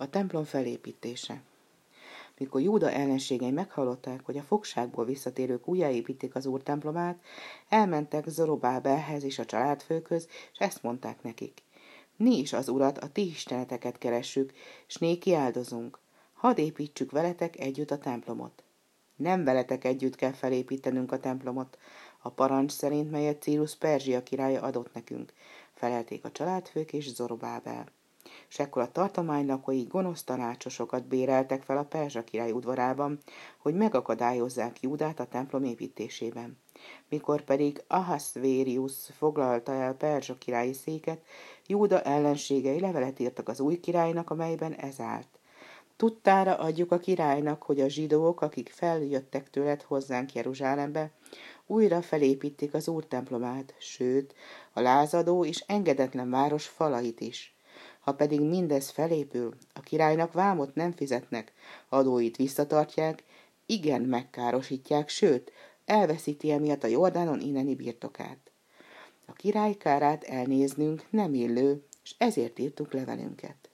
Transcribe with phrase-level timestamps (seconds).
[0.00, 1.42] A templom felépítése.
[2.38, 7.22] Mikor Júda ellenségei meghallották, hogy a fogságból visszatérők újjáépítik az úr templomát,
[7.68, 11.62] elmentek Zorobábelhez és a családfőköz, és ezt mondták nekik.
[12.16, 14.52] Mi is az urat, a ti isteneteket keressük,
[14.86, 15.98] s néki áldozunk.
[16.32, 18.62] Hadd építsük veletek együtt a templomot.
[19.16, 21.78] Nem veletek együtt kell felépítenünk a templomot,
[22.18, 25.32] a parancs szerint, melyet Círus Perzsia királya adott nekünk,
[25.74, 27.96] felelték a családfők és Zorobábel
[28.48, 33.18] és ekkor a tartomány lakói gonosz tanácsosokat béreltek fel a Perzsa király udvarában,
[33.58, 36.58] hogy megakadályozzák Júdát a templom építésében.
[37.08, 41.22] Mikor pedig Ahasvérius foglalta el Perzsa királyi széket,
[41.66, 45.28] Júda ellenségei levelet írtak az új királynak, amelyben ez állt.
[45.96, 51.10] Tudtára adjuk a királynak, hogy a zsidók, akik feljöttek tőled hozzánk Jeruzsálembe,
[51.66, 54.34] újra felépítik az úr templomát, sőt,
[54.72, 57.57] a lázadó és engedetlen város falait is.
[58.08, 61.52] Ha pedig mindez felépül, a királynak vámot nem fizetnek,
[61.88, 63.24] adóit visszatartják,
[63.66, 65.52] igen megkárosítják, sőt,
[65.84, 68.50] elveszíti emiatt a Jordánon inneni birtokát.
[69.26, 73.70] A király kárát elnéznünk nem illő, és ezért írtuk levelünket.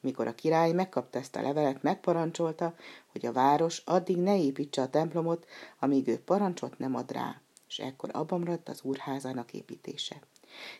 [0.00, 2.74] Mikor a király megkapta ezt a levelet, megparancsolta,
[3.06, 5.46] hogy a város addig ne építse a templomot,
[5.78, 7.40] amíg ő parancsot nem ad rá,
[7.76, 10.20] és ekkor abban maradt az úrházának építése.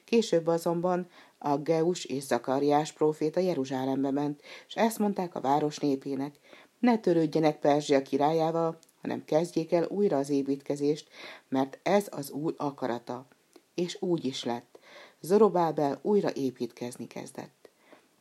[0.05, 6.35] Később azonban a Geus és Zakariás próféta Jeruzsálembe ment, és ezt mondták a város népének,
[6.79, 11.09] ne törődjenek Perzsia királyával, hanem kezdjék el újra az építkezést,
[11.49, 13.27] mert ez az úr akarata.
[13.75, 14.79] És úgy is lett.
[15.21, 17.71] Zorobábel újra építkezni kezdett.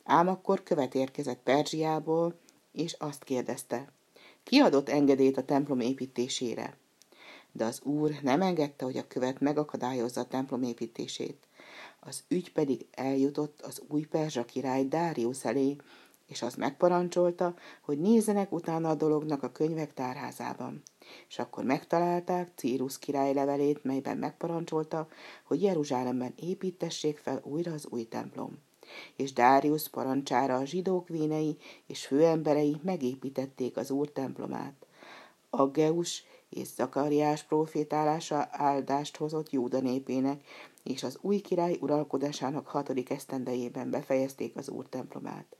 [0.04, 2.38] Ám akkor követ érkezett Perzsiából,
[2.72, 3.92] és azt kérdezte,
[4.42, 6.76] ki adott engedélyt a templom építésére?
[7.56, 11.46] De az úr nem engedte, hogy a követ megakadályozza a templom építését.
[12.00, 15.76] Az ügy pedig eljutott az új perzsa király Dárius elé,
[16.26, 20.82] és az megparancsolta, hogy nézzenek utána a dolognak a könyvek tárházában.
[21.28, 25.08] És akkor megtalálták Círus király levelét, melyben megparancsolta,
[25.44, 28.58] hogy Jeruzsálemben építessék fel újra az új templom.
[29.16, 31.56] És Dárius parancsára a zsidók vénei
[31.86, 34.86] és főemberei megépítették az úr templomát.
[35.50, 40.40] Aggeus és Zakariás profétálása áldást hozott Júda népének,
[40.82, 45.56] és az új király uralkodásának hatodik esztendejében befejezték az úr templomát.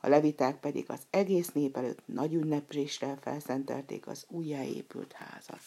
[0.00, 5.60] A leviták pedig az egész nép előtt nagy ünnepléssel felszentelték az újjáépült házat.